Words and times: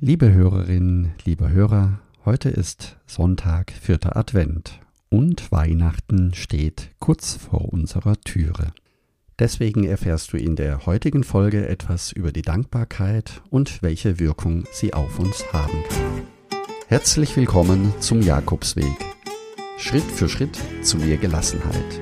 Liebe 0.00 0.32
Hörerinnen, 0.32 1.14
liebe 1.24 1.50
Hörer, 1.50 1.98
heute 2.24 2.50
ist 2.50 2.98
Sonntag, 3.08 3.72
vierter 3.72 4.16
Advent 4.16 4.78
und 5.10 5.50
Weihnachten 5.50 6.34
steht 6.34 6.90
kurz 7.00 7.34
vor 7.34 7.72
unserer 7.72 8.14
Türe. 8.20 8.72
Deswegen 9.40 9.82
erfährst 9.82 10.32
du 10.32 10.36
in 10.36 10.54
der 10.54 10.86
heutigen 10.86 11.24
Folge 11.24 11.68
etwas 11.68 12.12
über 12.12 12.30
die 12.30 12.42
Dankbarkeit 12.42 13.42
und 13.50 13.82
welche 13.82 14.20
Wirkung 14.20 14.66
sie 14.70 14.94
auf 14.94 15.18
uns 15.18 15.52
haben 15.52 15.82
kann. 15.88 16.22
Herzlich 16.86 17.36
willkommen 17.36 17.92
zum 17.98 18.22
Jakobsweg. 18.22 18.84
Schritt 19.78 20.04
für 20.04 20.28
Schritt 20.28 20.56
zu 20.80 20.98
mehr 20.98 21.16
Gelassenheit. 21.16 22.00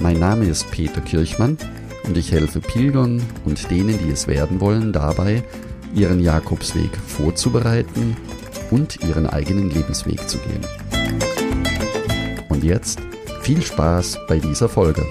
Mein 0.00 0.18
Name 0.18 0.46
ist 0.46 0.68
Peter 0.72 1.00
Kirchmann 1.00 1.58
und 2.02 2.16
ich 2.16 2.32
helfe 2.32 2.60
Pilgern 2.60 3.22
und 3.44 3.70
denen, 3.70 3.96
die 4.00 4.10
es 4.10 4.26
werden 4.26 4.58
wollen, 4.58 4.92
dabei, 4.92 5.44
ihren 5.94 6.20
Jakobsweg 6.20 6.90
vorzubereiten 6.96 8.16
und 8.70 9.02
ihren 9.02 9.26
eigenen 9.26 9.70
Lebensweg 9.70 10.28
zu 10.28 10.38
gehen. 10.38 10.66
Und 12.48 12.64
jetzt 12.64 13.00
viel 13.42 13.62
Spaß 13.62 14.18
bei 14.28 14.38
dieser 14.38 14.68
Folge. 14.68 15.04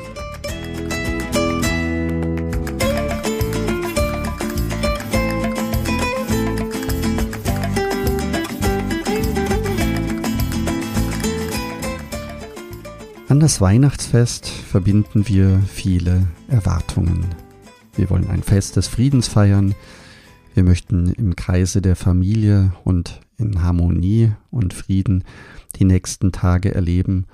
An 13.29 13.39
das 13.39 13.61
Weihnachtsfest 13.61 14.47
verbinden 14.47 15.27
wir 15.27 15.59
viele 15.67 16.27
Erwartungen. 16.49 17.25
Wir 17.95 18.09
wollen 18.11 18.29
ein 18.29 18.43
Fest 18.43 18.75
des 18.75 18.87
Friedens 18.87 19.27
feiern. 19.27 19.73
Wir 20.53 20.63
möchten 20.63 21.07
im 21.09 21.35
Kreise 21.35 21.81
der 21.81 21.95
Familie 21.95 22.73
und 22.83 23.21
in 23.37 23.63
Harmonie 23.63 24.33
und 24.51 24.73
Frieden 24.73 25.23
die 25.75 25.85
nächsten 25.85 26.31
Tage 26.31 26.73
erleben. 26.75 27.25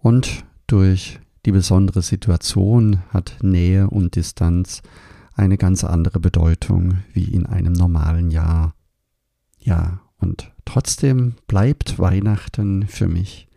Und 0.00 0.44
durch 0.66 1.20
die 1.44 1.52
besondere 1.52 2.02
Situation 2.02 3.02
hat 3.10 3.38
Nähe 3.42 3.88
und 3.90 4.16
Distanz 4.16 4.82
eine 5.34 5.58
ganz 5.58 5.84
andere 5.84 6.20
Bedeutung 6.20 6.98
wie 7.12 7.24
in 7.24 7.46
einem 7.46 7.72
normalen 7.72 8.30
Jahr. 8.30 8.74
Ja, 9.58 10.00
und 10.18 10.52
trotzdem 10.64 11.34
bleibt 11.46 11.98
Weihnachten 11.98 12.86
für 12.86 13.08
mich 13.08 13.48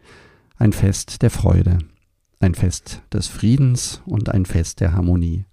ein 0.57 0.73
Fest 0.73 1.21
der 1.21 1.29
Freude, 1.29 1.79
ein 2.39 2.55
Fest 2.55 3.01
des 3.11 3.27
Friedens 3.27 4.01
und 4.05 4.29
ein 4.29 4.45
Fest 4.45 4.81
der 4.81 4.93
Harmonie. 4.93 5.45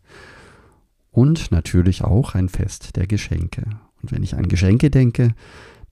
Und 1.11 1.51
natürlich 1.51 2.03
auch 2.05 2.35
ein 2.35 2.49
Fest 2.49 2.97
der 2.97 3.07
Geschenke. 3.07 3.65
Und 4.03 4.13
wenn 4.13 4.23
ich 4.23 4.37
an 4.37 4.49
Geschenke 4.49 4.91
denke, 4.91 5.35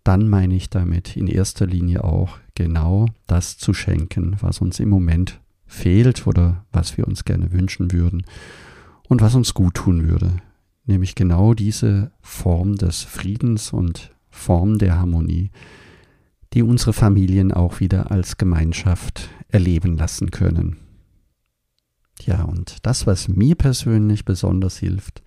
dann 0.05 0.29
meine 0.29 0.55
ich 0.55 0.71
damit 0.71 1.17
in 1.17 1.27
erster 1.27 1.67
Linie 1.67 2.05
auch 2.05 2.39
genau 2.55 3.07
das 3.27 3.59
zu 3.59 3.75
schenken, 3.75 4.37
was 4.41 4.61
uns 4.61 4.81
im 4.81 4.89
Moment 4.89 5.41
fehlt 5.67 6.27
oder 6.27 6.65
was 6.73 6.97
wir 6.97 7.07
uns 7.07 7.25
gerne 7.25 7.53
wünschen 7.53 7.93
würden 7.93 8.25
und 9.09 9.21
was 9.21 9.35
uns 9.35 9.55
gut 9.55 9.75
tun 9.75 10.09
würde. 10.09 10.33
Nämlich 10.87 11.15
genau 11.15 11.53
diese 11.53 12.13
Form 12.23 12.77
des 12.77 13.03
Friedens 13.03 13.73
und 13.73 14.15
Form 14.31 14.79
der 14.79 14.99
Harmonie, 14.99 15.51
die 16.55 16.63
unsere 16.63 16.95
Familien 16.95 17.53
auch 17.53 17.81
wieder 17.81 18.11
als 18.11 18.39
Gemeinschaft 18.39 19.29
erleben 19.49 19.99
lassen 19.99 20.31
können. 20.31 20.79
Ja, 22.23 22.43
und 22.43 22.77
das, 22.83 23.07
was 23.07 23.29
mir 23.29 23.55
persönlich 23.55 24.25
besonders 24.25 24.79
hilft, 24.79 25.23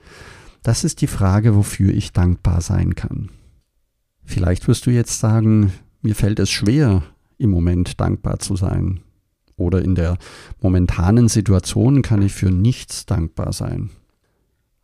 das 0.63 0.83
ist 0.83 1.01
die 1.01 1.07
Frage, 1.07 1.55
wofür 1.55 1.93
ich 1.93 2.11
dankbar 2.11 2.61
sein 2.61 2.95
kann. 2.95 3.29
Vielleicht 4.23 4.67
wirst 4.67 4.85
du 4.85 4.91
jetzt 4.91 5.19
sagen, 5.19 5.73
mir 6.01 6.15
fällt 6.15 6.39
es 6.39 6.49
schwer, 6.49 7.03
im 7.37 7.49
Moment 7.49 7.99
dankbar 7.99 8.39
zu 8.39 8.55
sein. 8.55 9.01
Oder 9.55 9.81
in 9.83 9.95
der 9.95 10.17
momentanen 10.61 11.27
Situation 11.27 12.01
kann 12.01 12.21
ich 12.21 12.33
für 12.33 12.51
nichts 12.51 13.05
dankbar 13.05 13.53
sein. 13.53 13.89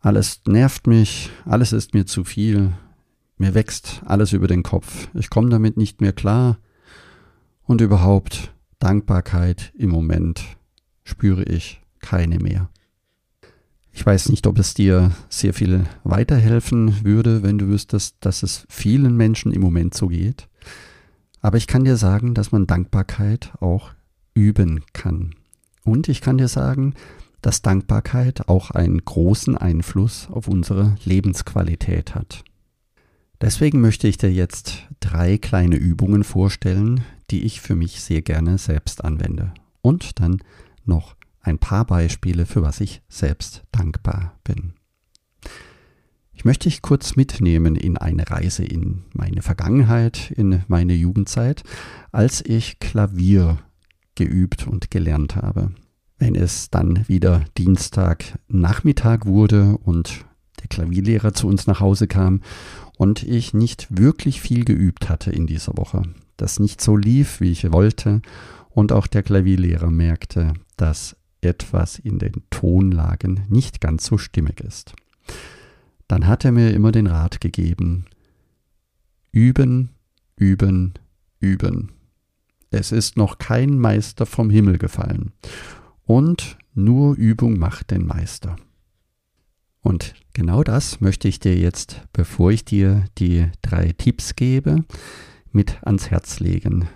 Alles 0.00 0.42
nervt 0.46 0.86
mich, 0.86 1.30
alles 1.44 1.72
ist 1.72 1.94
mir 1.94 2.06
zu 2.06 2.24
viel, 2.24 2.72
mir 3.36 3.54
wächst 3.54 4.02
alles 4.04 4.32
über 4.32 4.48
den 4.48 4.62
Kopf. 4.62 5.08
Ich 5.14 5.30
komme 5.30 5.50
damit 5.50 5.76
nicht 5.76 6.00
mehr 6.00 6.12
klar. 6.12 6.58
Und 7.62 7.80
überhaupt 7.80 8.52
Dankbarkeit 8.78 9.72
im 9.76 9.90
Moment 9.90 10.42
spüre 11.04 11.42
ich 11.44 11.80
keine 12.08 12.38
mehr. 12.38 12.70
Ich 13.92 14.06
weiß 14.06 14.30
nicht, 14.30 14.46
ob 14.46 14.58
es 14.58 14.72
dir 14.72 15.12
sehr 15.28 15.52
viel 15.52 15.84
weiterhelfen 16.04 17.04
würde, 17.04 17.42
wenn 17.42 17.58
du 17.58 17.68
wüsstest, 17.68 18.16
dass 18.20 18.42
es 18.42 18.64
vielen 18.70 19.14
Menschen 19.14 19.52
im 19.52 19.60
Moment 19.60 19.92
so 19.92 20.08
geht. 20.08 20.48
Aber 21.42 21.58
ich 21.58 21.66
kann 21.66 21.84
dir 21.84 21.98
sagen, 21.98 22.32
dass 22.32 22.50
man 22.50 22.66
Dankbarkeit 22.66 23.52
auch 23.60 23.90
üben 24.32 24.84
kann. 24.94 25.34
Und 25.84 26.08
ich 26.08 26.22
kann 26.22 26.38
dir 26.38 26.48
sagen, 26.48 26.94
dass 27.42 27.60
Dankbarkeit 27.60 28.48
auch 28.48 28.70
einen 28.70 29.04
großen 29.04 29.58
Einfluss 29.58 30.28
auf 30.30 30.48
unsere 30.48 30.96
Lebensqualität 31.04 32.14
hat. 32.14 32.42
Deswegen 33.42 33.82
möchte 33.82 34.08
ich 34.08 34.16
dir 34.16 34.32
jetzt 34.32 34.86
drei 35.00 35.36
kleine 35.36 35.76
Übungen 35.76 36.24
vorstellen, 36.24 37.04
die 37.30 37.44
ich 37.44 37.60
für 37.60 37.76
mich 37.76 38.00
sehr 38.00 38.22
gerne 38.22 38.56
selbst 38.56 39.04
anwende. 39.04 39.52
Und 39.82 40.20
dann 40.20 40.38
noch 40.86 41.17
ein 41.48 41.58
paar 41.58 41.84
Beispiele, 41.84 42.46
für 42.46 42.62
was 42.62 42.80
ich 42.80 43.02
selbst 43.08 43.64
dankbar 43.72 44.38
bin. 44.44 44.74
Ich 46.32 46.44
möchte 46.44 46.68
dich 46.68 46.82
kurz 46.82 47.16
mitnehmen 47.16 47.74
in 47.74 47.96
eine 47.96 48.30
Reise 48.30 48.64
in 48.64 49.02
meine 49.12 49.42
Vergangenheit, 49.42 50.30
in 50.30 50.62
meine 50.68 50.94
Jugendzeit, 50.94 51.64
als 52.12 52.44
ich 52.44 52.78
Klavier 52.78 53.58
geübt 54.14 54.66
und 54.66 54.90
gelernt 54.90 55.34
habe. 55.34 55.72
Wenn 56.16 56.36
es 56.36 56.70
dann 56.70 57.08
wieder 57.08 57.44
Dienstag 57.56 58.38
Nachmittag 58.46 59.26
wurde 59.26 59.78
und 59.78 60.24
der 60.60 60.68
Klavierlehrer 60.68 61.32
zu 61.32 61.48
uns 61.48 61.66
nach 61.66 61.80
Hause 61.80 62.06
kam 62.06 62.42
und 62.96 63.22
ich 63.22 63.54
nicht 63.54 63.86
wirklich 63.90 64.40
viel 64.40 64.64
geübt 64.64 65.08
hatte 65.08 65.30
in 65.30 65.46
dieser 65.46 65.76
Woche. 65.76 66.02
Das 66.36 66.60
nicht 66.60 66.80
so 66.80 66.96
lief, 66.96 67.40
wie 67.40 67.50
ich 67.50 67.72
wollte 67.72 68.22
und 68.70 68.92
auch 68.92 69.06
der 69.06 69.22
Klavierlehrer 69.22 69.90
merkte, 69.90 70.52
dass 70.76 71.16
etwas 71.40 71.98
in 71.98 72.18
den 72.18 72.42
Tonlagen 72.50 73.42
nicht 73.48 73.80
ganz 73.80 74.06
so 74.06 74.18
stimmig 74.18 74.60
ist. 74.60 74.94
Dann 76.08 76.26
hat 76.26 76.44
er 76.44 76.52
mir 76.52 76.72
immer 76.72 76.92
den 76.92 77.06
Rat 77.06 77.40
gegeben, 77.40 78.06
üben, 79.30 79.90
üben, 80.36 80.94
üben. 81.40 81.92
Es 82.70 82.92
ist 82.92 83.16
noch 83.16 83.38
kein 83.38 83.78
Meister 83.78 84.26
vom 84.26 84.50
Himmel 84.50 84.78
gefallen. 84.78 85.32
Und 86.04 86.58
nur 86.74 87.16
Übung 87.16 87.58
macht 87.58 87.90
den 87.90 88.06
Meister. 88.06 88.56
Und 89.80 90.14
genau 90.32 90.62
das 90.62 91.00
möchte 91.00 91.28
ich 91.28 91.40
dir 91.40 91.56
jetzt, 91.56 92.02
bevor 92.12 92.50
ich 92.50 92.64
dir 92.64 93.04
die 93.18 93.46
drei 93.62 93.92
Tipps 93.92 94.36
gebe, 94.36 94.84
mit 95.52 95.82
ans 95.82 96.10
Herz 96.10 96.40
legen. 96.40 96.88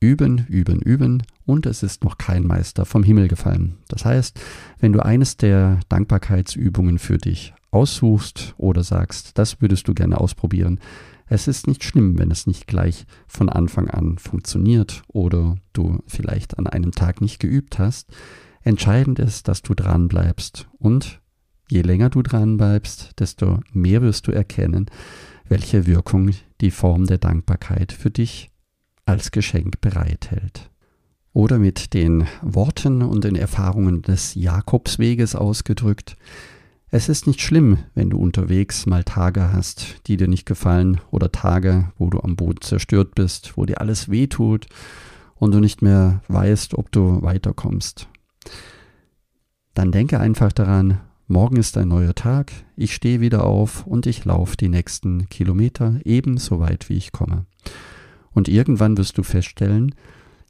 Üben, 0.00 0.46
üben, 0.48 0.80
üben 0.80 1.22
und 1.46 1.64
es 1.64 1.82
ist 1.82 2.04
noch 2.04 2.18
kein 2.18 2.46
Meister 2.46 2.84
vom 2.84 3.02
Himmel 3.02 3.28
gefallen. 3.28 3.78
Das 3.88 4.04
heißt, 4.04 4.38
wenn 4.78 4.92
du 4.92 5.02
eines 5.04 5.36
der 5.36 5.80
Dankbarkeitsübungen 5.88 6.98
für 6.98 7.18
dich 7.18 7.54
aussuchst 7.70 8.54
oder 8.58 8.82
sagst, 8.82 9.38
das 9.38 9.60
würdest 9.60 9.88
du 9.88 9.94
gerne 9.94 10.20
ausprobieren, 10.20 10.80
es 11.28 11.48
ist 11.48 11.66
nicht 11.66 11.82
schlimm, 11.82 12.18
wenn 12.18 12.30
es 12.30 12.46
nicht 12.46 12.66
gleich 12.66 13.04
von 13.26 13.48
Anfang 13.48 13.88
an 13.88 14.18
funktioniert 14.18 15.02
oder 15.08 15.56
du 15.72 16.00
vielleicht 16.06 16.58
an 16.58 16.66
einem 16.66 16.92
Tag 16.92 17.20
nicht 17.20 17.40
geübt 17.40 17.78
hast. 17.78 18.10
Entscheidend 18.62 19.18
ist, 19.18 19.48
dass 19.48 19.62
du 19.62 19.74
dran 19.74 20.08
bleibst 20.08 20.68
und 20.78 21.20
Je 21.68 21.82
länger 21.82 22.10
du 22.10 22.22
dran 22.22 22.56
bleibst, 22.56 23.18
desto 23.18 23.60
mehr 23.72 24.00
wirst 24.02 24.28
du 24.28 24.32
erkennen, 24.32 24.86
welche 25.48 25.86
Wirkung 25.86 26.30
die 26.60 26.70
Form 26.70 27.06
der 27.06 27.18
Dankbarkeit 27.18 27.92
für 27.92 28.10
dich 28.10 28.50
als 29.04 29.30
Geschenk 29.32 29.80
bereithält. 29.80 30.70
Oder 31.36 31.58
mit 31.58 31.92
den 31.92 32.26
Worten 32.40 33.02
und 33.02 33.24
den 33.24 33.36
Erfahrungen 33.36 34.00
des 34.00 34.34
Jakobsweges 34.36 35.34
ausgedrückt, 35.34 36.16
es 36.88 37.10
ist 37.10 37.26
nicht 37.26 37.42
schlimm, 37.42 37.76
wenn 37.94 38.08
du 38.08 38.16
unterwegs 38.16 38.86
mal 38.86 39.04
Tage 39.04 39.52
hast, 39.52 40.00
die 40.06 40.16
dir 40.16 40.28
nicht 40.28 40.46
gefallen 40.46 40.98
oder 41.10 41.30
Tage, 41.30 41.92
wo 41.98 42.08
du 42.08 42.20
am 42.20 42.36
Boden 42.36 42.62
zerstört 42.62 43.14
bist, 43.14 43.58
wo 43.58 43.66
dir 43.66 43.82
alles 43.82 44.10
wehtut 44.10 44.64
und 45.34 45.52
du 45.52 45.60
nicht 45.60 45.82
mehr 45.82 46.22
weißt, 46.28 46.72
ob 46.72 46.90
du 46.90 47.20
weiterkommst. 47.20 48.08
Dann 49.74 49.92
denke 49.92 50.18
einfach 50.18 50.52
daran, 50.52 51.02
Morgen 51.26 51.56
ist 51.56 51.76
ein 51.76 51.88
neuer 51.88 52.14
Tag, 52.14 52.50
ich 52.76 52.94
stehe 52.94 53.20
wieder 53.20 53.44
auf 53.44 53.86
und 53.86 54.06
ich 54.06 54.24
laufe 54.24 54.56
die 54.56 54.70
nächsten 54.70 55.28
Kilometer 55.28 56.00
ebenso 56.06 56.60
weit, 56.60 56.88
wie 56.88 56.96
ich 56.96 57.12
komme. 57.12 57.44
Und 58.32 58.48
irgendwann 58.48 58.96
wirst 58.96 59.18
du 59.18 59.22
feststellen, 59.22 59.94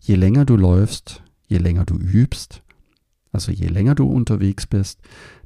je 0.06 0.14
länger 0.14 0.44
du 0.44 0.56
läufst, 0.56 1.22
je 1.48 1.58
länger 1.58 1.84
du 1.84 1.96
übst, 1.96 2.62
also 3.32 3.50
je 3.50 3.66
länger 3.66 3.96
du 3.96 4.06
unterwegs 4.06 4.66
bist, 4.66 5.00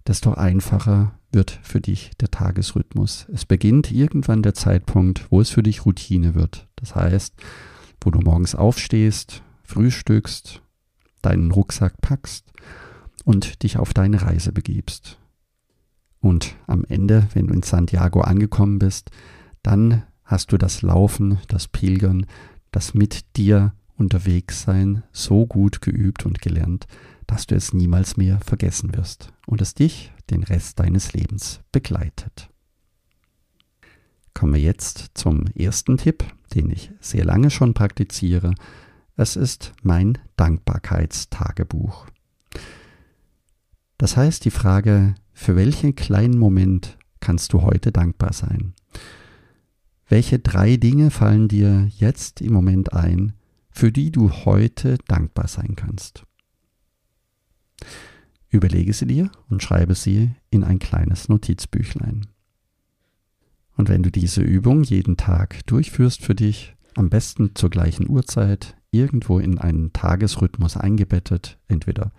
desto 0.06 0.34
einfacher 0.34 1.18
wird 1.32 1.58
für 1.62 1.80
dich 1.80 2.10
der 2.20 2.30
Tagesrhythmus. 2.30 3.26
Es 3.32 3.46
beginnt 3.46 3.90
irgendwann 3.90 4.42
der 4.42 4.52
Zeitpunkt, 4.52 5.30
wo 5.30 5.40
es 5.40 5.48
für 5.48 5.62
dich 5.62 5.86
Routine 5.86 6.34
wird. 6.34 6.68
Das 6.76 6.94
heißt, 6.94 7.34
wo 8.02 8.10
du 8.10 8.20
morgens 8.20 8.54
aufstehst, 8.54 9.42
frühstückst, 9.62 10.60
deinen 11.22 11.52
Rucksack 11.52 12.00
packst 12.02 12.52
und 13.24 13.62
dich 13.62 13.78
auf 13.78 13.94
deine 13.94 14.20
Reise 14.20 14.52
begibst. 14.52 15.18
Und 16.20 16.54
am 16.66 16.84
Ende, 16.84 17.28
wenn 17.32 17.46
du 17.46 17.54
in 17.54 17.62
Santiago 17.62 18.20
angekommen 18.20 18.78
bist, 18.78 19.10
dann 19.62 20.02
hast 20.22 20.52
du 20.52 20.58
das 20.58 20.82
Laufen, 20.82 21.38
das 21.48 21.66
Pilgern, 21.66 22.26
das 22.72 22.92
mit 22.92 23.36
dir 23.36 23.72
unterwegs 24.00 24.62
sein 24.62 25.02
so 25.12 25.46
gut 25.46 25.80
geübt 25.80 26.26
und 26.26 26.40
gelernt, 26.40 26.86
dass 27.26 27.46
du 27.46 27.54
es 27.54 27.72
niemals 27.72 28.16
mehr 28.16 28.40
vergessen 28.44 28.96
wirst 28.96 29.32
und 29.46 29.60
es 29.60 29.74
dich 29.74 30.12
den 30.30 30.42
Rest 30.42 30.80
deines 30.80 31.12
Lebens 31.12 31.60
begleitet. 31.70 32.50
Kommen 34.34 34.54
wir 34.54 34.60
jetzt 34.60 35.10
zum 35.14 35.46
ersten 35.54 35.98
Tipp, 35.98 36.24
den 36.54 36.70
ich 36.70 36.90
sehr 37.00 37.24
lange 37.24 37.50
schon 37.50 37.74
praktiziere. 37.74 38.54
Es 39.16 39.36
ist 39.36 39.72
mein 39.82 40.18
Dankbarkeitstagebuch. 40.36 42.06
Das 43.98 44.16
heißt 44.16 44.44
die 44.44 44.50
Frage, 44.50 45.14
für 45.32 45.56
welchen 45.56 45.94
kleinen 45.94 46.38
Moment 46.38 46.96
kannst 47.20 47.52
du 47.52 47.62
heute 47.62 47.92
dankbar 47.92 48.32
sein? 48.32 48.72
Welche 50.08 50.38
drei 50.38 50.76
Dinge 50.76 51.10
fallen 51.10 51.48
dir 51.48 51.88
jetzt 51.98 52.40
im 52.40 52.52
Moment 52.52 52.94
ein, 52.94 53.34
für 53.70 53.92
die 53.92 54.10
du 54.10 54.30
heute 54.30 54.98
dankbar 55.06 55.48
sein 55.48 55.76
kannst? 55.76 56.24
Überlege 58.48 58.92
sie 58.92 59.06
dir 59.06 59.30
und 59.48 59.62
schreibe 59.62 59.94
sie 59.94 60.32
in 60.50 60.64
ein 60.64 60.78
kleines 60.78 61.28
Notizbüchlein. 61.28 62.26
Und 63.76 63.88
wenn 63.88 64.02
du 64.02 64.10
diese 64.10 64.42
Übung 64.42 64.82
jeden 64.82 65.16
Tag 65.16 65.64
durchführst 65.66 66.22
für 66.22 66.34
dich, 66.34 66.74
am 66.96 67.08
besten 67.08 67.54
zur 67.54 67.70
gleichen 67.70 68.10
Uhrzeit, 68.10 68.76
irgendwo 68.90 69.38
in 69.38 69.58
einen 69.58 69.92
Tagesrhythmus 69.92 70.76
eingebettet, 70.76 71.58
entweder 71.68 72.12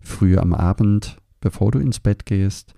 früh 0.00 0.36
am 0.36 0.52
Abend, 0.52 1.18
bevor 1.40 1.70
du 1.70 1.78
ins 1.78 2.00
Bett 2.00 2.26
gehst, 2.26 2.74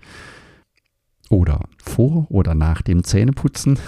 oder 1.29 1.67
vor 1.83 2.29
oder 2.29 2.55
nach 2.55 2.81
dem 2.81 3.03
Zähneputzen, 3.03 3.79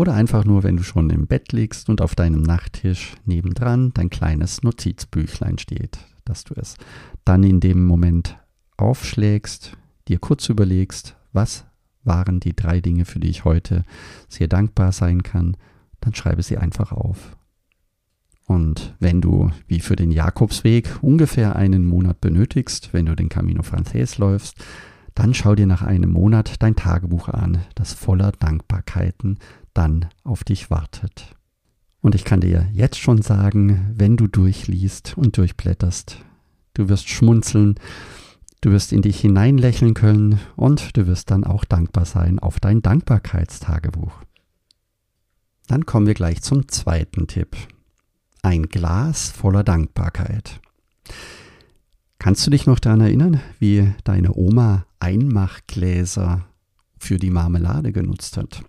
oder 0.00 0.14
einfach 0.14 0.44
nur, 0.44 0.62
wenn 0.62 0.76
du 0.76 0.82
schon 0.82 1.10
im 1.10 1.26
Bett 1.26 1.52
liegst 1.52 1.88
und 1.88 2.00
auf 2.00 2.14
deinem 2.14 2.42
Nachttisch 2.42 3.14
nebendran 3.24 3.92
dein 3.94 4.10
kleines 4.10 4.62
Notizbüchlein 4.62 5.58
steht 5.58 5.98
dass 6.30 6.44
du 6.44 6.54
es 6.56 6.76
dann 7.24 7.42
in 7.42 7.60
dem 7.60 7.84
Moment 7.84 8.38
aufschlägst, 8.76 9.76
dir 10.08 10.18
kurz 10.18 10.48
überlegst, 10.48 11.16
was 11.32 11.66
waren 12.02 12.40
die 12.40 12.56
drei 12.56 12.80
Dinge, 12.80 13.04
für 13.04 13.20
die 13.20 13.28
ich 13.28 13.44
heute 13.44 13.84
sehr 14.28 14.48
dankbar 14.48 14.92
sein 14.92 15.22
kann, 15.22 15.56
dann 16.00 16.14
schreibe 16.14 16.42
sie 16.42 16.56
einfach 16.56 16.92
auf. 16.92 17.36
Und 18.46 18.96
wenn 18.98 19.20
du, 19.20 19.50
wie 19.68 19.80
für 19.80 19.96
den 19.96 20.10
Jakobsweg, 20.10 20.98
ungefähr 21.02 21.56
einen 21.56 21.84
Monat 21.84 22.20
benötigst, 22.20 22.92
wenn 22.92 23.06
du 23.06 23.14
den 23.14 23.28
Camino 23.28 23.62
Frances 23.62 24.18
läufst, 24.18 24.56
dann 25.14 25.34
schau 25.34 25.54
dir 25.54 25.66
nach 25.66 25.82
einem 25.82 26.10
Monat 26.10 26.62
dein 26.62 26.76
Tagebuch 26.76 27.28
an, 27.28 27.58
das 27.74 27.92
voller 27.92 28.32
Dankbarkeiten 28.32 29.38
dann 29.74 30.06
auf 30.24 30.44
dich 30.44 30.70
wartet. 30.70 31.36
Und 32.00 32.14
ich 32.14 32.24
kann 32.24 32.40
dir 32.40 32.68
jetzt 32.72 32.98
schon 32.98 33.22
sagen, 33.22 33.92
wenn 33.94 34.16
du 34.16 34.26
durchliest 34.26 35.16
und 35.16 35.36
durchblätterst, 35.36 36.18
du 36.74 36.88
wirst 36.88 37.08
schmunzeln, 37.08 37.74
du 38.62 38.70
wirst 38.70 38.92
in 38.92 39.02
dich 39.02 39.20
hineinlächeln 39.20 39.94
können 39.94 40.40
und 40.56 40.96
du 40.96 41.06
wirst 41.06 41.30
dann 41.30 41.44
auch 41.44 41.64
dankbar 41.64 42.06
sein 42.06 42.38
auf 42.38 42.58
dein 42.58 42.80
Dankbarkeitstagebuch. 42.80 44.12
Dann 45.66 45.86
kommen 45.86 46.06
wir 46.06 46.14
gleich 46.14 46.42
zum 46.42 46.68
zweiten 46.68 47.26
Tipp. 47.26 47.56
Ein 48.42 48.64
Glas 48.64 49.30
voller 49.30 49.62
Dankbarkeit. 49.62 50.60
Kannst 52.18 52.46
du 52.46 52.50
dich 52.50 52.66
noch 52.66 52.80
daran 52.80 53.00
erinnern, 53.00 53.40
wie 53.58 53.92
deine 54.04 54.34
Oma 54.34 54.86
Einmachgläser 54.98 56.46
für 56.98 57.18
die 57.18 57.30
Marmelade 57.30 57.92
genutzt 57.92 58.36
hat? 58.36 58.62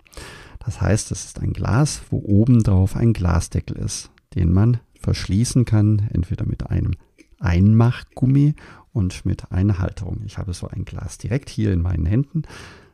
Das 0.63 0.79
heißt, 0.79 1.11
es 1.11 1.25
ist 1.25 1.39
ein 1.39 1.53
Glas, 1.53 2.01
wo 2.09 2.17
oben 2.19 2.63
drauf 2.63 2.95
ein 2.95 3.13
Glasdeckel 3.13 3.77
ist, 3.77 4.11
den 4.35 4.53
man 4.53 4.79
verschließen 4.99 5.65
kann, 5.65 6.07
entweder 6.13 6.45
mit 6.45 6.69
einem 6.69 6.93
Einmachgummi 7.39 8.55
und 8.93 9.25
mit 9.25 9.51
einer 9.51 9.79
Halterung. 9.79 10.21
Ich 10.25 10.37
habe 10.37 10.53
so 10.53 10.67
ein 10.67 10.85
Glas 10.85 11.17
direkt 11.17 11.49
hier 11.49 11.73
in 11.73 11.81
meinen 11.81 12.05
Händen. 12.05 12.43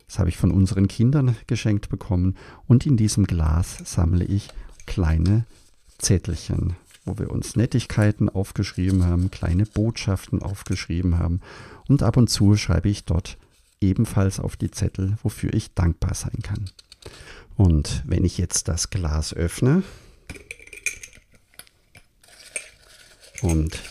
Das 0.08 0.20
habe 0.20 0.30
ich 0.30 0.38
von 0.38 0.52
unseren 0.52 0.88
Kindern 0.88 1.36
geschenkt 1.48 1.90
bekommen. 1.90 2.36
Und 2.66 2.86
in 2.86 2.96
diesem 2.96 3.26
Glas 3.26 3.78
sammle 3.84 4.24
ich 4.24 4.50
kleine 4.86 5.46
Zettelchen, 5.98 6.76
wo 7.04 7.18
wir 7.18 7.30
uns 7.32 7.58
Nettigkeiten 7.58 8.30
aufgeschrieben 8.30 9.06
haben, 9.06 9.32
kleine 9.32 9.66
Botschaften 9.66 10.42
aufgeschrieben 10.42 11.20
haben. 11.20 11.42
Und 11.90 12.04
ab 12.04 12.16
und 12.16 12.30
zu 12.30 12.56
schreibe 12.56 12.88
ich 12.88 13.04
dort 13.04 13.38
ebenfalls 13.82 14.40
auf 14.40 14.56
die 14.56 14.72
Zettel, 14.72 15.18
wofür 15.24 15.54
ich 15.54 15.74
dankbar 15.74 16.14
sein 16.14 16.40
kann. 16.42 16.70
Und 17.58 18.04
wenn 18.06 18.24
ich 18.24 18.38
jetzt 18.38 18.68
das 18.68 18.92
Glas 18.92 19.34
öffne 19.34 19.84
und 23.42 23.82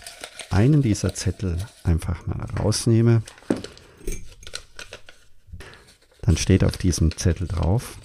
einen 0.50 0.82
dieser 0.82 1.14
Zettel 1.14 1.58
einfach 1.82 2.26
mal 2.26 2.46
rausnehme, 2.58 3.22
dann 6.22 6.36
steht 6.36 6.64
auf 6.64 6.76
diesem 6.76 7.16
Zettel 7.16 7.46
drauf, 7.48 7.98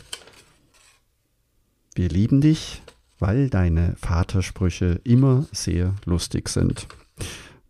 wir 1.93 2.09
lieben 2.09 2.41
dich, 2.41 2.81
weil 3.19 3.49
deine 3.49 3.95
Vatersprüche 4.01 4.99
immer 5.03 5.45
sehr 5.51 5.95
lustig 6.05 6.49
sind. 6.49 6.87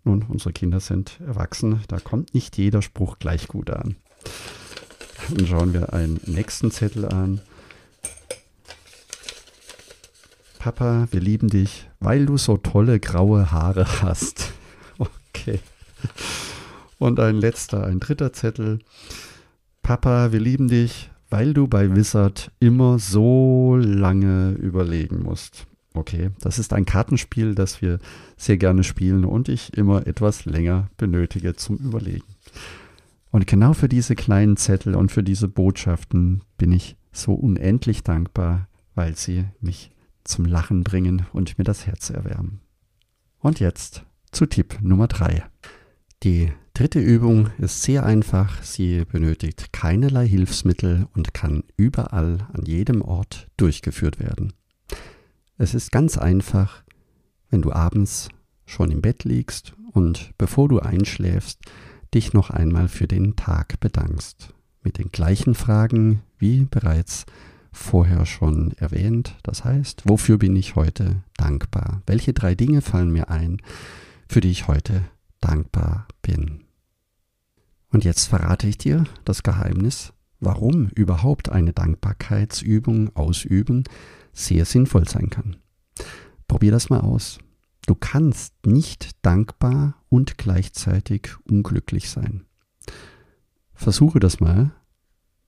Nun, 0.03 0.23
unsere 0.23 0.53
Kinder 0.53 0.79
sind 0.79 1.19
erwachsen, 1.19 1.83
da 1.88 1.99
kommt 1.99 2.33
nicht 2.33 2.57
jeder 2.57 2.81
Spruch 2.81 3.19
gleich 3.19 3.47
gut 3.47 3.69
an. 3.69 3.95
Dann 5.29 5.47
schauen 5.47 5.73
wir 5.73 5.93
einen 5.93 6.19
nächsten 6.25 6.71
Zettel 6.71 7.05
an. 7.05 7.41
Papa, 10.61 11.07
wir 11.09 11.21
lieben 11.21 11.47
dich, 11.47 11.89
weil 11.99 12.27
du 12.27 12.37
so 12.37 12.55
tolle 12.55 12.99
graue 12.99 13.51
Haare 13.51 14.03
hast. 14.03 14.53
Okay. 15.33 15.59
Und 16.99 17.19
ein 17.19 17.37
letzter, 17.37 17.87
ein 17.87 17.99
dritter 17.99 18.31
Zettel. 18.31 18.77
Papa, 19.81 20.31
wir 20.31 20.39
lieben 20.39 20.67
dich, 20.67 21.09
weil 21.31 21.55
du 21.55 21.67
bei 21.67 21.95
Wizard 21.95 22.51
immer 22.59 22.99
so 22.99 23.75
lange 23.81 24.51
überlegen 24.51 25.24
musst. 25.24 25.65
Okay, 25.95 26.29
das 26.41 26.59
ist 26.59 26.74
ein 26.74 26.86
Kartenspiel, 26.86 27.55
das 27.55 27.81
wir 27.81 27.97
sehr 28.38 28.57
gerne 28.57 28.83
spielen 28.83 29.25
und 29.25 29.50
ich 29.50 29.75
immer 29.75 30.05
etwas 30.05 30.45
länger 30.45 30.89
benötige 30.97 31.55
zum 31.55 31.77
Überlegen. 31.77 32.27
Und 33.31 33.47
genau 33.47 33.74
für 33.74 33.89
diese 33.89 34.15
kleinen 34.15 34.57
Zettel 34.57 34.93
und 34.93 35.12
für 35.12 35.24
diese 35.24 35.47
Botschaften 35.47 36.43
bin 36.59 36.71
ich 36.71 36.97
so 37.12 37.33
unendlich 37.33 38.03
dankbar, 38.03 38.67
weil 38.93 39.15
sie 39.15 39.45
mich 39.59 39.91
zum 40.23 40.45
Lachen 40.45 40.83
bringen 40.83 41.25
und 41.33 41.57
mir 41.57 41.63
das 41.63 41.85
Herz 41.87 42.09
erwärmen. 42.09 42.61
Und 43.39 43.59
jetzt 43.59 44.03
zu 44.31 44.45
Tipp 44.45 44.77
Nummer 44.81 45.07
3. 45.07 45.43
Die 46.23 46.51
dritte 46.73 46.99
Übung 46.99 47.49
ist 47.57 47.81
sehr 47.81 48.05
einfach, 48.05 48.61
sie 48.63 49.05
benötigt 49.05 49.73
keinerlei 49.73 50.27
Hilfsmittel 50.27 51.07
und 51.13 51.33
kann 51.33 51.63
überall 51.75 52.47
an 52.53 52.65
jedem 52.65 53.01
Ort 53.01 53.47
durchgeführt 53.57 54.19
werden. 54.19 54.53
Es 55.57 55.73
ist 55.73 55.91
ganz 55.91 56.17
einfach, 56.17 56.83
wenn 57.49 57.61
du 57.61 57.71
abends 57.71 58.29
schon 58.65 58.91
im 58.91 59.01
Bett 59.01 59.23
liegst 59.23 59.73
und 59.91 60.31
bevor 60.37 60.69
du 60.69 60.79
einschläfst, 60.79 61.59
dich 62.13 62.33
noch 62.33 62.49
einmal 62.49 62.87
für 62.87 63.07
den 63.07 63.35
Tag 63.35 63.79
bedankst. 63.79 64.53
Mit 64.83 64.97
den 64.97 65.11
gleichen 65.11 65.53
Fragen 65.53 66.21
wie 66.37 66.65
bereits 66.69 67.25
vorher 67.71 68.25
schon 68.25 68.73
erwähnt. 68.73 69.37
Das 69.43 69.63
heißt, 69.63 70.03
wofür 70.05 70.37
bin 70.37 70.55
ich 70.55 70.75
heute 70.75 71.23
dankbar? 71.37 72.01
Welche 72.05 72.33
drei 72.33 72.55
Dinge 72.55 72.81
fallen 72.81 73.11
mir 73.11 73.29
ein, 73.29 73.61
für 74.27 74.41
die 74.41 74.51
ich 74.51 74.67
heute 74.67 75.03
dankbar 75.39 76.07
bin? 76.21 76.63
Und 77.89 78.05
jetzt 78.05 78.27
verrate 78.27 78.67
ich 78.67 78.77
dir 78.77 79.03
das 79.25 79.43
Geheimnis, 79.43 80.13
warum 80.39 80.87
überhaupt 80.95 81.49
eine 81.49 81.73
Dankbarkeitsübung 81.73 83.15
ausüben 83.15 83.83
sehr 84.33 84.65
sinnvoll 84.65 85.07
sein 85.07 85.29
kann. 85.29 85.57
Probier 86.47 86.71
das 86.71 86.89
mal 86.89 87.01
aus. 87.01 87.39
Du 87.85 87.95
kannst 87.95 88.53
nicht 88.65 89.11
dankbar 89.21 89.95
und 90.09 90.37
gleichzeitig 90.37 91.29
unglücklich 91.49 92.09
sein. 92.09 92.45
Versuche 93.73 94.19
das 94.19 94.39
mal 94.39 94.71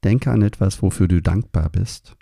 Denke 0.03 0.31
an 0.31 0.41
etwas, 0.41 0.81
wofür 0.81 1.07
du 1.07 1.22
dankbar 1.22 1.69
bist 1.69 2.15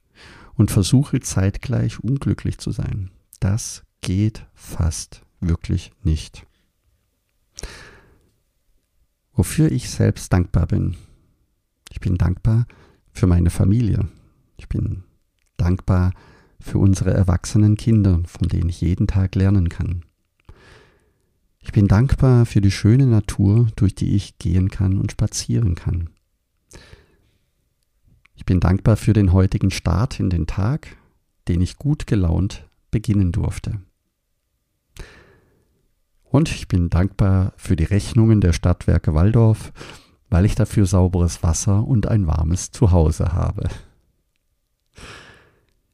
und 0.56 0.72
versuche 0.72 1.20
zeitgleich 1.20 2.00
unglücklich 2.00 2.58
zu 2.58 2.72
sein. 2.72 3.12
Das 3.40 3.84
geht 4.02 4.46
fast 4.54 5.24
wirklich 5.40 5.92
nicht. 6.04 6.46
wofür 9.34 9.72
ich 9.72 9.90
selbst 9.90 10.32
dankbar 10.34 10.68
bin. 10.68 10.96
Ich 11.90 12.00
bin 12.00 12.16
dankbar 12.16 12.66
für 13.12 13.28
meine 13.28 13.50
Familie. 13.50 14.08
Ich 14.58 14.70
bin 14.70 15.04
dankbar 15.58 16.14
für 16.60 16.78
unsere 16.78 17.12
erwachsenen 17.12 17.76
Kinder, 17.76 18.22
von 18.26 18.48
denen 18.48 18.70
ich 18.70 18.82
jeden 18.82 19.08
Tag 19.08 19.36
lernen 19.36 19.70
kann. 19.70 20.06
Ich 21.60 21.72
bin 21.72 21.88
dankbar 21.88 22.46
für 22.46 22.62
die 22.62 22.72
schöne 22.72 23.08
Natur, 23.08 23.68
durch 23.76 23.96
die 23.96 24.16
ich 24.16 24.38
gehen 24.38 24.70
kann 24.70 24.98
und 24.98 25.12
spazieren 25.12 25.76
kann. 25.76 26.10
Ich 28.36 28.46
bin 28.46 28.60
dankbar 28.60 28.98
für 28.98 29.14
den 29.14 29.34
heutigen 29.34 29.72
Start 29.72 30.20
in 30.20 30.30
den 30.30 30.48
Tag, 30.48 30.96
den 31.48 31.62
ich 31.62 31.78
gut 31.78 32.08
gelaunt 32.08 32.68
beginnen 32.90 33.32
durfte. 33.32 33.82
Und 36.24 36.50
ich 36.50 36.68
bin 36.68 36.90
dankbar 36.90 37.54
für 37.58 37.76
die 37.76 37.84
Rechnungen 37.84 38.40
der 38.40 38.54
Stadtwerke 38.54 39.14
Waldorf, 39.14 39.74
weil 40.30 40.46
ich 40.46 40.56
dafür 40.56 40.86
sauberes 40.86 41.44
Wasser 41.44 41.86
und 41.86 42.08
ein 42.08 42.26
warmes 42.26 42.72
Zuhause 42.72 43.34
habe. 43.34 43.68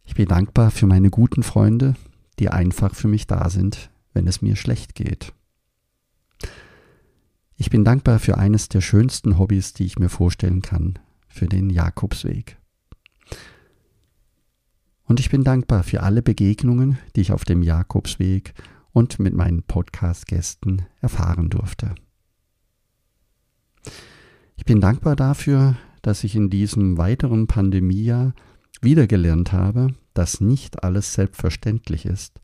Ich 0.05 0.13
bin 0.13 0.27
dankbar 0.27 0.71
für 0.71 0.85
meine 0.85 1.09
guten 1.09 1.43
Freunde, 1.43 1.95
die 2.39 2.49
einfach 2.49 2.93
für 2.93 3.07
mich 3.07 3.25
da 3.25 3.49
sind, 3.49 3.89
wenn 4.13 4.27
es 4.27 4.41
mir 4.41 4.55
schlecht 4.55 4.95
geht. 4.95 5.33
Ich 7.55 7.71
bin 7.71 7.83
dankbar 7.83 8.19
für 8.19 8.37
eines 8.37 8.69
der 8.69 8.81
schönsten 8.81 9.39
Hobbys, 9.39 9.73
die 9.73 9.85
ich 9.85 9.97
mir 9.97 10.09
vorstellen 10.09 10.61
kann, 10.61 10.99
für 11.37 11.47
den 11.47 11.69
Jakobsweg. 11.69 12.57
Und 15.03 15.19
ich 15.19 15.29
bin 15.29 15.43
dankbar 15.43 15.83
für 15.83 16.03
alle 16.03 16.21
Begegnungen, 16.21 16.97
die 17.15 17.21
ich 17.21 17.31
auf 17.31 17.45
dem 17.45 17.63
Jakobsweg 17.63 18.53
und 18.91 19.19
mit 19.19 19.33
meinen 19.33 19.63
Podcast-Gästen 19.63 20.81
erfahren 20.99 21.49
durfte. 21.49 21.95
Ich 24.55 24.65
bin 24.65 24.81
dankbar 24.81 25.15
dafür, 25.15 25.77
dass 26.01 26.23
ich 26.23 26.35
in 26.35 26.49
diesem 26.49 26.97
weiteren 26.97 27.47
Pandemiejahr 27.47 28.33
wiedergelernt 28.81 29.53
habe, 29.53 29.93
dass 30.13 30.41
nicht 30.41 30.83
alles 30.83 31.13
selbstverständlich 31.13 32.05
ist 32.05 32.41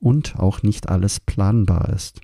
und 0.00 0.36
auch 0.36 0.62
nicht 0.62 0.88
alles 0.88 1.20
planbar 1.20 1.88
ist. 1.90 2.20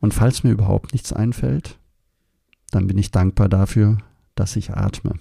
Und 0.00 0.14
falls 0.14 0.44
mir 0.44 0.50
überhaupt 0.50 0.92
nichts 0.92 1.12
einfällt, 1.12 1.78
dann 2.70 2.86
bin 2.86 2.98
ich 2.98 3.10
dankbar 3.10 3.48
dafür, 3.48 3.98
dass 4.34 4.56
ich 4.56 4.72
atme. 4.72 5.14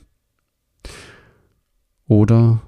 Oder 2.05 2.61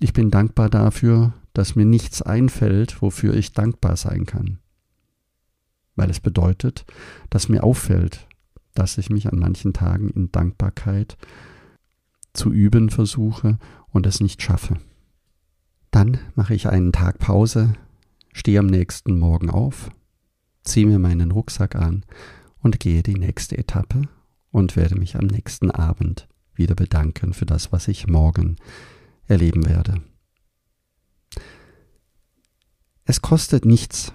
ich 0.00 0.12
bin 0.12 0.30
dankbar 0.30 0.68
dafür, 0.70 1.34
dass 1.52 1.76
mir 1.76 1.84
nichts 1.84 2.22
einfällt, 2.22 3.02
wofür 3.02 3.34
ich 3.34 3.52
dankbar 3.52 3.96
sein 3.96 4.26
kann. 4.26 4.58
Weil 5.94 6.10
es 6.10 6.20
bedeutet, 6.20 6.86
dass 7.28 7.48
mir 7.48 7.62
auffällt, 7.62 8.26
dass 8.74 8.96
ich 8.96 9.10
mich 9.10 9.30
an 9.30 9.38
manchen 9.38 9.72
Tagen 9.72 10.08
in 10.08 10.32
Dankbarkeit 10.32 11.18
zu 12.32 12.50
üben 12.50 12.88
versuche 12.88 13.58
und 13.88 14.06
es 14.06 14.20
nicht 14.20 14.40
schaffe. 14.40 14.78
Dann 15.90 16.18
mache 16.34 16.54
ich 16.54 16.68
einen 16.68 16.92
Tag 16.92 17.18
Pause, 17.18 17.74
stehe 18.32 18.58
am 18.58 18.66
nächsten 18.66 19.18
Morgen 19.18 19.50
auf, 19.50 19.90
ziehe 20.64 20.86
mir 20.86 20.98
meinen 20.98 21.30
Rucksack 21.30 21.76
an 21.76 22.04
und 22.62 22.80
gehe 22.80 23.02
die 23.02 23.14
nächste 23.14 23.58
Etappe 23.58 24.02
und 24.50 24.76
werde 24.76 24.94
mich 24.94 25.16
am 25.16 25.26
nächsten 25.26 25.70
Abend 25.70 26.28
wieder 26.54 26.74
bedanken 26.74 27.32
für 27.32 27.46
das, 27.46 27.72
was 27.72 27.88
ich 27.88 28.06
morgen 28.06 28.56
erleben 29.26 29.66
werde. 29.66 30.02
Es 33.04 33.20
kostet 33.20 33.64
nichts, 33.64 34.12